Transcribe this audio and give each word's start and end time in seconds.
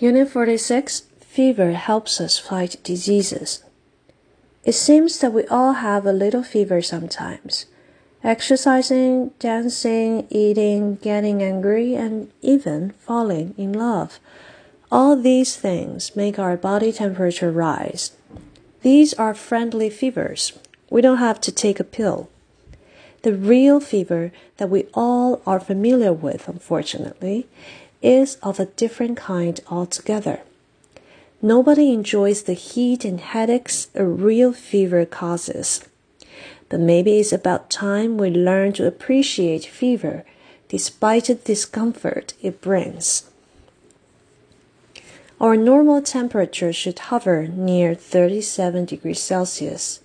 Unit 0.00 0.28
46 0.28 1.02
Fever 1.20 1.72
helps 1.72 2.20
us 2.20 2.36
fight 2.36 2.76
diseases. 2.82 3.62
It 4.64 4.72
seems 4.72 5.20
that 5.20 5.32
we 5.32 5.46
all 5.46 5.74
have 5.74 6.04
a 6.04 6.12
little 6.12 6.42
fever 6.42 6.82
sometimes. 6.82 7.66
Exercising, 8.24 9.30
dancing, 9.38 10.26
eating, 10.30 10.96
getting 10.96 11.44
angry, 11.44 11.94
and 11.94 12.32
even 12.42 12.90
falling 12.98 13.54
in 13.56 13.72
love. 13.72 14.18
All 14.90 15.14
these 15.14 15.54
things 15.54 16.16
make 16.16 16.40
our 16.40 16.56
body 16.56 16.90
temperature 16.90 17.52
rise. 17.52 18.16
These 18.82 19.14
are 19.14 19.32
friendly 19.32 19.90
fevers. 19.90 20.58
We 20.90 21.02
don't 21.02 21.18
have 21.18 21.40
to 21.42 21.52
take 21.52 21.78
a 21.78 21.84
pill. 21.84 22.28
The 23.22 23.32
real 23.32 23.78
fever 23.78 24.32
that 24.56 24.70
we 24.70 24.86
all 24.92 25.40
are 25.46 25.60
familiar 25.60 26.12
with, 26.12 26.48
unfortunately, 26.48 27.46
is 28.04 28.36
of 28.42 28.60
a 28.60 28.66
different 28.66 29.16
kind 29.16 29.58
altogether. 29.68 30.42
Nobody 31.40 31.92
enjoys 31.92 32.44
the 32.44 32.52
heat 32.52 33.04
and 33.04 33.20
headaches 33.20 33.88
a 33.94 34.04
real 34.04 34.52
fever 34.52 35.04
causes. 35.04 35.84
But 36.68 36.78
maybe 36.80 37.18
it's 37.18 37.32
about 37.32 37.70
time 37.70 38.16
we 38.16 38.30
learn 38.30 38.72
to 38.74 38.86
appreciate 38.86 39.64
fever 39.64 40.24
despite 40.68 41.24
the 41.24 41.34
discomfort 41.34 42.34
it 42.42 42.60
brings. 42.60 43.28
Our 45.40 45.56
normal 45.56 46.00
temperature 46.00 46.72
should 46.72 46.98
hover 46.98 47.46
near 47.46 47.94
37 47.94 48.86
degrees 48.86 49.20
Celsius. 49.20 50.00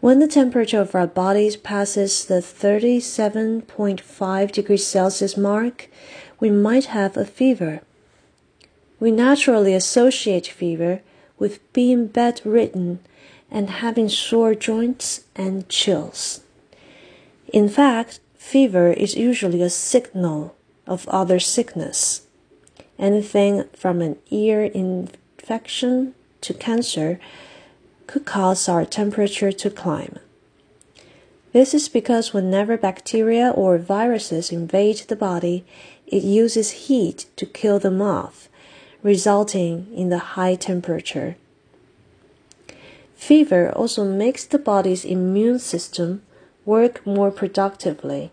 When 0.00 0.18
the 0.18 0.26
temperature 0.26 0.80
of 0.80 0.94
our 0.94 1.06
bodies 1.06 1.56
passes 1.56 2.24
the 2.24 2.40
37.5 2.40 4.52
degrees 4.52 4.86
Celsius 4.86 5.36
mark, 5.36 5.88
we 6.40 6.50
might 6.50 6.86
have 6.86 7.16
a 7.16 7.24
fever. 7.24 7.82
We 8.98 9.10
naturally 9.10 9.74
associate 9.74 10.46
fever 10.46 11.02
with 11.38 11.72
being 11.72 12.06
bedridden 12.06 13.00
and 13.50 13.68
having 13.70 14.08
sore 14.08 14.54
joints 14.54 15.24
and 15.36 15.68
chills. 15.68 16.40
In 17.52 17.68
fact, 17.68 18.20
fever 18.36 18.90
is 18.90 19.16
usually 19.16 19.62
a 19.62 19.70
signal 19.70 20.56
of 20.86 21.08
other 21.08 21.38
sickness. 21.38 22.22
Anything 22.98 23.64
from 23.74 24.00
an 24.00 24.16
ear 24.30 24.64
infection 24.64 26.14
to 26.40 26.54
cancer 26.54 27.20
could 28.06 28.24
cause 28.24 28.68
our 28.68 28.84
temperature 28.84 29.52
to 29.52 29.70
climb. 29.70 30.18
This 31.52 31.74
is 31.74 31.88
because 31.88 32.32
whenever 32.32 32.76
bacteria 32.76 33.50
or 33.50 33.76
viruses 33.76 34.52
invade 34.52 34.98
the 35.08 35.16
body, 35.16 35.64
it 36.06 36.22
uses 36.22 36.86
heat 36.86 37.26
to 37.36 37.44
kill 37.44 37.80
them 37.80 38.00
off, 38.00 38.48
resulting 39.02 39.88
in 39.92 40.10
the 40.10 40.36
high 40.36 40.54
temperature. 40.54 41.36
Fever 43.16 43.70
also 43.72 44.04
makes 44.04 44.44
the 44.44 44.58
body's 44.58 45.04
immune 45.04 45.58
system 45.58 46.22
work 46.64 47.04
more 47.04 47.30
productively. 47.30 48.30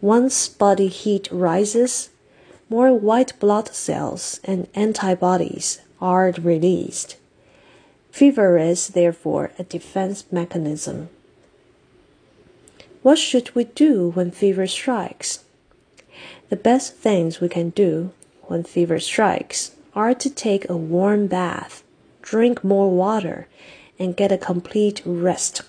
Once 0.00 0.48
body 0.48 0.88
heat 0.88 1.28
rises, 1.30 2.10
more 2.68 2.94
white 2.94 3.32
blood 3.40 3.74
cells 3.74 4.40
and 4.44 4.68
antibodies 4.74 5.80
are 6.00 6.32
released. 6.40 7.16
Fever 8.12 8.56
is 8.58 8.88
therefore 8.88 9.50
a 9.58 9.64
defense 9.64 10.24
mechanism. 10.30 11.08
What 13.02 13.18
should 13.18 13.54
we 13.54 13.64
do 13.64 14.10
when 14.10 14.30
fever 14.30 14.66
strikes? 14.66 15.44
The 16.50 16.56
best 16.56 16.96
things 16.96 17.40
we 17.40 17.48
can 17.48 17.70
do 17.70 18.12
when 18.42 18.62
fever 18.62 19.00
strikes 19.00 19.74
are 19.94 20.12
to 20.12 20.28
take 20.28 20.68
a 20.68 20.76
warm 20.76 21.26
bath, 21.26 21.82
drink 22.20 22.62
more 22.62 22.90
water, 22.90 23.48
and 23.98 24.16
get 24.16 24.30
a 24.30 24.36
complete 24.36 25.00
rest. 25.06 25.62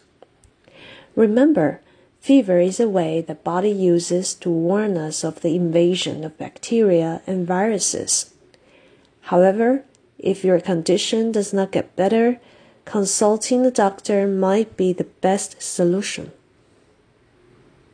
Remember, 1.16 1.80
fever 2.19 2.59
is 2.59 2.81
a 2.81 2.90
way 2.90 3.22
the 3.22 3.36
body 3.36 3.72
uses 3.72 4.34
to 4.36 4.50
warn 4.50 4.98
us 4.98 5.24
of 5.24 5.40
the 5.40 5.56
invasion 5.56 6.25
of 6.25 6.38
bacteria 6.38 7.22
and 7.25 7.48
viruses. 7.48 8.34
However, 9.22 9.86
if 10.19 10.44
your 10.44 10.59
condition 10.59 11.31
does 11.31 11.53
not 11.53 11.72
get 11.72 11.96
better, 11.96 12.42
consulting 12.84 13.66
a 13.66 13.72
doctor 13.72 14.28
might 14.28 14.75
be 14.75 14.92
the 14.92 15.06
best 15.22 15.62
solution. 15.62 16.34